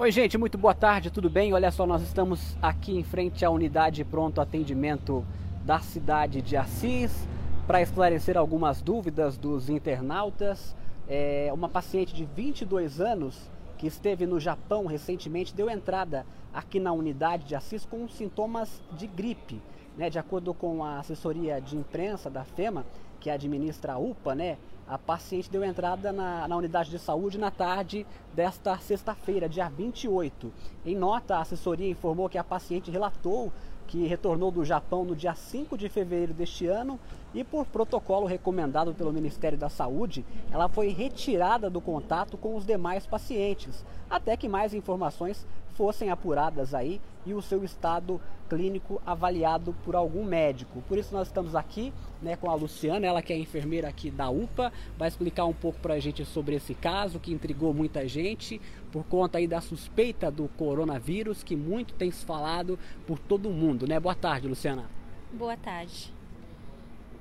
Oi, 0.00 0.12
gente, 0.12 0.38
muito 0.38 0.56
boa 0.56 0.74
tarde, 0.74 1.10
tudo 1.10 1.28
bem? 1.28 1.52
Olha 1.52 1.72
só, 1.72 1.84
nós 1.84 2.02
estamos 2.02 2.56
aqui 2.62 2.96
em 2.96 3.02
frente 3.02 3.44
à 3.44 3.50
unidade 3.50 4.04
pronto 4.04 4.40
atendimento 4.40 5.26
da 5.64 5.80
cidade 5.80 6.40
de 6.40 6.56
Assis 6.56 7.26
para 7.66 7.82
esclarecer 7.82 8.38
algumas 8.38 8.80
dúvidas 8.80 9.36
dos 9.36 9.68
internautas. 9.68 10.76
É, 11.08 11.50
uma 11.52 11.68
paciente 11.68 12.14
de 12.14 12.24
22 12.24 13.00
anos 13.00 13.50
que 13.76 13.88
esteve 13.88 14.24
no 14.24 14.38
Japão 14.38 14.86
recentemente 14.86 15.52
deu 15.52 15.68
entrada 15.68 16.24
aqui 16.54 16.78
na 16.78 16.92
unidade 16.92 17.42
de 17.42 17.56
Assis 17.56 17.84
com 17.84 18.08
sintomas 18.08 18.80
de 18.92 19.08
gripe. 19.08 19.60
Né? 19.98 20.08
De 20.08 20.18
acordo 20.18 20.54
com 20.54 20.82
a 20.82 21.00
assessoria 21.00 21.60
de 21.60 21.76
imprensa 21.76 22.30
da 22.30 22.44
FEMA, 22.44 22.86
que 23.20 23.28
administra 23.28 23.94
a 23.94 23.98
UPA, 23.98 24.34
né? 24.34 24.56
A 24.86 24.96
paciente 24.96 25.50
deu 25.50 25.62
entrada 25.62 26.12
na, 26.12 26.48
na 26.48 26.56
unidade 26.56 26.88
de 26.88 26.98
saúde 26.98 27.36
na 27.36 27.50
tarde 27.50 28.06
desta 28.32 28.78
sexta-feira, 28.78 29.48
dia 29.48 29.68
28. 29.68 30.50
Em 30.86 30.96
nota, 30.96 31.36
a 31.36 31.40
assessoria 31.40 31.90
informou 31.90 32.28
que 32.28 32.38
a 32.38 32.44
paciente 32.44 32.90
relatou 32.90 33.52
que 33.88 34.06
retornou 34.06 34.50
do 34.50 34.64
Japão 34.64 35.04
no 35.04 35.16
dia 35.16 35.34
5 35.34 35.76
de 35.76 35.88
fevereiro 35.88 36.34
deste 36.34 36.66
ano 36.66 37.00
e, 37.34 37.42
por 37.42 37.64
protocolo 37.64 38.26
recomendado 38.26 38.94
pelo 38.94 39.12
Ministério 39.12 39.56
da 39.56 39.70
Saúde, 39.70 40.24
ela 40.52 40.68
foi 40.68 40.88
retirada 40.88 41.70
do 41.70 41.80
contato 41.80 42.36
com 42.36 42.54
os 42.54 42.66
demais 42.66 43.06
pacientes, 43.06 43.84
até 44.08 44.36
que 44.36 44.46
mais 44.46 44.74
informações 44.74 45.46
fossem 45.78 46.10
apuradas 46.10 46.74
aí 46.74 47.00
e 47.24 47.32
o 47.32 47.40
seu 47.40 47.62
estado 47.62 48.20
clínico 48.48 49.00
avaliado 49.06 49.72
por 49.84 49.94
algum 49.94 50.24
médico. 50.24 50.82
Por 50.88 50.98
isso 50.98 51.14
nós 51.14 51.28
estamos 51.28 51.54
aqui 51.54 51.92
né, 52.20 52.34
com 52.34 52.50
a 52.50 52.54
Luciana, 52.56 53.06
ela 53.06 53.22
que 53.22 53.32
é 53.32 53.38
enfermeira 53.38 53.86
aqui 53.86 54.10
da 54.10 54.28
UPA, 54.28 54.72
vai 54.96 55.06
explicar 55.06 55.44
um 55.44 55.52
pouco 55.52 55.78
para 55.78 55.94
a 55.94 56.00
gente 56.00 56.24
sobre 56.24 56.56
esse 56.56 56.74
caso 56.74 57.20
que 57.20 57.32
intrigou 57.32 57.72
muita 57.72 58.08
gente 58.08 58.60
por 58.90 59.04
conta 59.04 59.38
aí 59.38 59.46
da 59.46 59.60
suspeita 59.60 60.32
do 60.32 60.48
coronavírus 60.48 61.44
que 61.44 61.54
muito 61.54 61.94
tem 61.94 62.10
se 62.10 62.26
falado 62.26 62.76
por 63.06 63.16
todo 63.20 63.48
mundo, 63.48 63.86
né? 63.86 64.00
Boa 64.00 64.16
tarde, 64.16 64.48
Luciana. 64.48 64.90
Boa 65.32 65.56
tarde. 65.56 66.12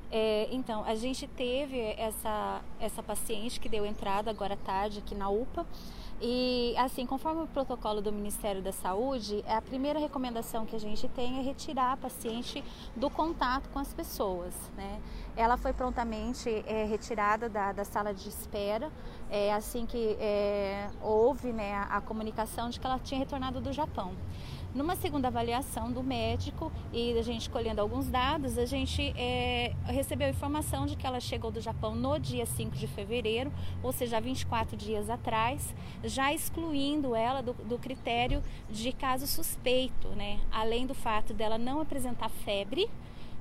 É, 0.09 0.47
então, 0.51 0.83
a 0.85 0.95
gente 0.95 1.27
teve 1.27 1.79
essa, 1.97 2.61
essa 2.79 3.03
paciente 3.03 3.59
que 3.59 3.67
deu 3.67 3.85
entrada 3.85 4.31
agora 4.31 4.53
à 4.53 4.57
tarde 4.57 4.99
aqui 4.99 5.13
na 5.13 5.29
UPA. 5.29 5.65
E 6.19 6.73
assim, 6.77 7.05
conforme 7.05 7.43
o 7.43 7.47
protocolo 7.47 8.01
do 8.01 8.11
Ministério 8.11 8.61
da 8.61 8.71
Saúde, 8.71 9.43
a 9.47 9.61
primeira 9.61 9.99
recomendação 9.99 10.65
que 10.65 10.75
a 10.75 10.79
gente 10.79 11.07
tem 11.09 11.37
é 11.37 11.41
retirar 11.43 11.93
a 11.93 11.97
paciente 11.97 12.63
do 12.95 13.07
contato 13.09 13.69
com 13.69 13.77
as 13.77 13.93
pessoas. 13.93 14.55
Né? 14.75 14.99
Ela 15.35 15.57
foi 15.57 15.73
prontamente 15.73 16.49
é, 16.65 16.85
retirada 16.85 17.47
da, 17.47 17.71
da, 17.71 17.85
sala 17.85 18.13
de 18.15 18.27
espera, 18.27 18.91
é, 19.29 19.53
assim 19.53 19.85
que 19.85 20.17
é, 20.19 20.89
houve 21.01 21.53
né, 21.53 21.75
a, 21.75 21.97
a 21.97 22.01
comunicação 22.01 22.69
de 22.69 22.79
que 22.79 22.87
ela 22.87 22.97
tinha 22.97 23.19
retornado 23.19 23.61
do 23.61 23.71
Japão. 23.71 24.13
Numa 24.77 24.95
segunda 24.95 25.29
avaliação 25.29 25.91
do 25.91 26.03
médico 26.03 26.71
e 26.93 27.17
a 27.17 27.21
gente 27.23 27.49
colhendo 27.49 27.81
alguns 27.81 28.07
dados, 28.09 28.59
a 28.59 28.65
gente 28.65 29.13
é, 29.17 29.73
recebeu 29.85 30.29
informação 30.29 30.85
de 30.85 30.95
que 30.95 31.07
ela 31.07 31.19
chegou 31.19 31.49
do 31.49 31.59
Japão 31.59 31.95
no 31.95 32.19
dia 32.19 32.45
5 32.45 32.75
de 32.75 32.85
fevereiro, 32.85 33.51
ou 33.81 33.91
seja, 33.91 34.19
24 34.19 34.77
dias 34.77 35.09
atrás, 35.09 35.73
já 36.07 36.33
excluindo 36.33 37.15
ela 37.15 37.41
do, 37.41 37.53
do 37.53 37.77
critério 37.77 38.43
de 38.69 38.91
caso 38.91 39.27
suspeito, 39.27 40.09
né? 40.09 40.39
Além 40.51 40.85
do 40.85 40.93
fato 40.93 41.33
dela 41.33 41.57
não 41.57 41.81
apresentar 41.81 42.29
febre, 42.29 42.89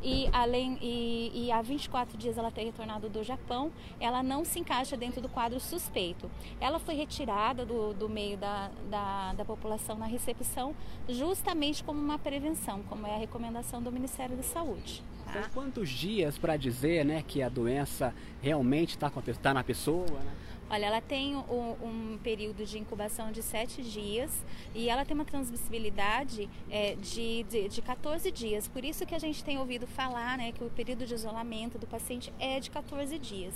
e 0.02 0.28
além 0.32 0.78
e, 0.80 1.46
e 1.46 1.50
há 1.50 1.62
24 1.62 2.16
dias 2.18 2.36
ela 2.36 2.50
ter 2.50 2.64
retornado 2.64 3.08
do 3.08 3.24
Japão, 3.24 3.72
ela 3.98 4.22
não 4.22 4.44
se 4.44 4.60
encaixa 4.60 4.96
dentro 4.96 5.20
do 5.20 5.28
quadro 5.28 5.58
suspeito. 5.58 6.30
Ela 6.60 6.78
foi 6.78 6.94
retirada 6.94 7.64
do, 7.64 7.94
do 7.94 8.08
meio 8.08 8.36
da, 8.36 8.70
da, 8.90 9.32
da 9.32 9.44
população 9.44 9.96
na 9.96 10.06
recepção 10.06 10.74
justamente 11.08 11.82
como 11.82 11.98
uma 12.00 12.18
prevenção, 12.18 12.82
como 12.84 13.06
é 13.06 13.14
a 13.14 13.18
recomendação 13.18 13.82
do 13.82 13.90
Ministério 13.90 14.36
da 14.36 14.42
Saúde. 14.42 15.02
São 15.32 15.42
quantos 15.52 15.88
dias 15.88 16.38
para 16.38 16.56
dizer 16.56 17.04
né, 17.04 17.22
que 17.26 17.42
a 17.42 17.48
doença 17.48 18.14
realmente 18.40 18.90
está 18.90 19.10
tá 19.10 19.54
na 19.54 19.64
pessoa? 19.64 20.06
Né? 20.08 20.32
Olha, 20.68 20.86
ela 20.86 21.00
tem 21.00 21.36
um, 21.36 21.76
um, 21.80 22.18
período 22.18 22.64
de 22.66 22.76
incubação 22.76 23.30
de 23.30 23.40
7 23.40 23.82
dias 23.82 24.44
e 24.74 24.88
ela 24.88 25.04
tem 25.04 25.14
uma 25.14 25.24
transmissibilidade 25.24 26.50
é, 26.68 26.96
de, 26.96 27.44
de, 27.44 27.68
de 27.68 27.82
14 27.82 28.32
dias. 28.32 28.66
Por 28.66 28.84
isso 28.84 29.06
que 29.06 29.14
a 29.14 29.18
gente 29.18 29.44
tem 29.44 29.58
ouvido 29.58 29.86
falar 29.86 30.36
né, 30.36 30.50
que 30.50 30.64
o 30.64 30.70
período 30.70 31.06
de 31.06 31.14
isolamento 31.14 31.78
do 31.78 31.86
paciente 31.86 32.32
é 32.40 32.58
de 32.58 32.68
14 32.68 33.16
dias. 33.16 33.54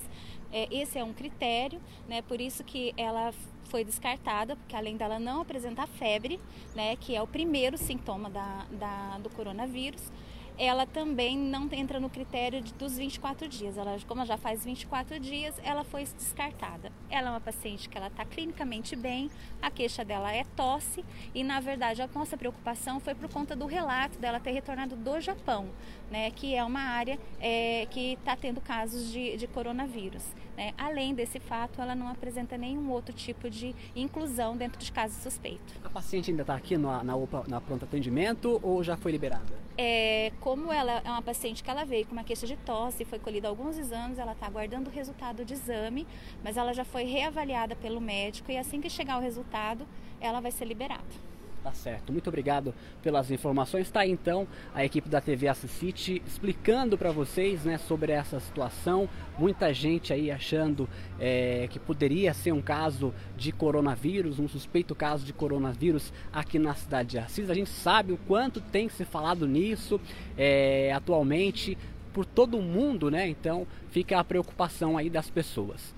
É, 0.53 0.69
esse 0.71 0.99
é 0.99 1.05
um 1.05 1.13
critério, 1.13 1.81
né, 2.09 2.23
por 2.23 2.41
isso 2.41 2.63
que 2.63 2.95
ela 2.97 3.35
foi 3.65 3.85
descartada, 3.85 4.55
porque 4.55 4.77
além 4.77 4.97
dela 4.97 5.19
não 5.19 5.41
apresentar 5.41 5.89
febre, 5.89 6.41
né, 6.77 6.95
que 6.95 7.17
é 7.17 7.21
o 7.21 7.27
primeiro 7.27 7.77
sintoma 7.77 8.31
da, 8.31 8.67
da 8.71 9.19
do 9.19 9.31
coronavírus, 9.31 10.13
ela 10.61 10.85
também 10.85 11.39
não 11.39 11.67
entra 11.73 11.99
no 11.99 12.11
critério 12.11 12.61
de, 12.61 12.75
dos 12.75 12.99
24 12.99 13.49
dias. 13.49 13.79
Ela, 13.79 13.97
como 14.07 14.21
ela 14.21 14.27
já 14.27 14.37
faz 14.37 14.63
24 14.63 15.19
dias, 15.19 15.55
ela 15.65 15.83
foi 15.83 16.05
descartada. 16.05 16.93
Ela 17.09 17.29
é 17.29 17.31
uma 17.31 17.41
paciente 17.41 17.89
que 17.89 17.97
ela 17.97 18.09
está 18.09 18.27
clinicamente 18.27 18.95
bem, 18.95 19.31
a 19.63 19.71
queixa 19.71 20.05
dela 20.05 20.31
é 20.31 20.45
tosse 20.55 21.03
e, 21.35 21.43
na 21.43 21.61
verdade, 21.61 22.03
a 22.03 22.09
nossa 22.15 22.37
preocupação 22.37 23.01
foi 23.01 23.15
por 23.15 23.33
conta 23.33 23.57
do 23.57 23.65
relato 23.65 24.19
dela 24.19 24.39
ter 24.39 24.51
retornado 24.51 24.97
do 24.97 25.19
Japão, 25.19 25.67
né, 26.11 26.31
que 26.31 26.55
é 26.55 26.63
uma 26.63 26.81
área 26.81 27.19
é, 27.41 27.87
que 27.91 28.13
está 28.13 28.37
tendo 28.37 28.61
casos 28.61 29.11
de, 29.11 29.39
de 29.39 29.47
coronavírus. 29.47 30.25
Né? 30.59 30.75
Além 30.77 31.15
desse 31.15 31.41
fato, 31.41 31.81
ela 31.81 31.95
não 31.95 32.07
apresenta 32.07 32.59
nenhum 32.59 32.91
outro 32.91 33.15
tipo 33.15 33.49
de 33.49 33.75
inclusão 33.97 34.59
dentro 34.59 34.79
de 34.79 34.93
casos 34.93 35.23
suspeitos. 35.23 35.75
A 35.83 35.89
paciente 35.89 36.31
ainda 36.31 36.43
está 36.43 36.55
aqui 36.55 36.77
na, 36.77 37.03
na, 37.03 37.15
na 37.49 37.61
pronto 37.63 37.87
atendimento 37.87 38.61
ou 38.63 38.85
já 38.85 38.95
foi 38.95 39.11
liberada? 39.11 39.70
É, 39.83 40.31
como 40.41 40.71
ela 40.71 41.01
é 41.03 41.09
uma 41.09 41.23
paciente 41.23 41.65
que 41.65 41.71
ela 41.71 41.87
veio 41.87 42.05
com 42.05 42.13
uma 42.13 42.23
queixa 42.23 42.47
de 42.47 42.55
tosse, 42.55 43.03
foi 43.03 43.19
colhida 43.19 43.49
alguns 43.49 43.79
exames, 43.79 44.19
ela 44.19 44.33
está 44.33 44.47
aguardando 44.47 44.91
o 44.91 44.93
resultado 44.93 45.43
do 45.43 45.51
exame, 45.51 46.07
mas 46.45 46.59
ela 46.59 46.75
já 46.75 46.85
foi 46.85 47.05
reavaliada 47.05 47.75
pelo 47.75 47.99
médico 47.99 48.53
e 48.53 48.59
assim 48.59 48.79
que 48.79 48.91
chegar 48.91 49.17
o 49.17 49.23
resultado, 49.23 49.87
ela 50.21 50.39
vai 50.39 50.51
ser 50.51 50.67
liberada. 50.67 51.30
Tá 51.63 51.73
certo. 51.73 52.11
Muito 52.11 52.29
obrigado 52.29 52.75
pelas 53.03 53.31
informações. 53.31 53.87
Está 53.87 54.01
aí 54.01 54.11
então 54.11 54.49
a 54.75 54.83
equipe 54.83 55.11
da 55.11 55.21
TV 55.21 55.47
Assisite 55.47 56.23
explicando 56.27 56.97
para 56.97 57.13
vocês 57.13 57.65
né, 57.65 57.77
sobre 57.77 58.13
essa 58.13 58.41
situação. 58.41 59.07
Muita 59.39 59.73
gente 59.75 60.11
aí 60.11 60.31
achando 60.31 60.89
é, 61.19 61.69
que 61.71 61.79
poderia 61.79 62.33
ser 62.33 62.53
um 62.53 62.63
caso 62.63 63.13
de 63.37 63.53
coronavírus, 63.53 64.39
um 64.39 64.49
suspeito 64.49 64.95
caso 64.95 65.27
de 65.27 65.35
coronavírus 65.35 66.11
aqui 66.33 66.59
na 66.59 66.75
cidade 66.75 67.11
de 67.11 67.19
Assis. 67.19 67.51
A 67.51 67.55
gente 67.55 67.71
sabe 67.71 68.13
o 68.13 68.17
quanto 68.17 68.59
tem 68.63 68.89
se 68.89 69.05
falado 69.05 69.47
nisso 69.47 70.01
é, 70.39 70.91
atualmente 70.95 71.77
por 72.11 72.25
todo 72.25 72.61
mundo, 72.63 73.11
né? 73.11 73.29
Então 73.29 73.67
fica 73.91 74.19
a 74.19 74.25
preocupação 74.25 74.97
aí 74.97 75.11
das 75.11 75.29
pessoas. 75.29 75.95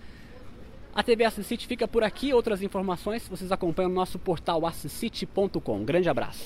A 0.95 1.03
TV 1.03 1.25
Assisite 1.25 1.67
fica 1.67 1.89
por 1.89 2.05
aqui. 2.05 2.35
Outras 2.35 2.63
informações 2.63 3.27
vocês 3.27 3.51
acompanham 3.51 3.89
no 3.89 3.95
nosso 3.95 4.19
portal 4.19 4.67
assisite.com. 4.67 5.85
Grande 5.85 6.09
abraço. 6.09 6.45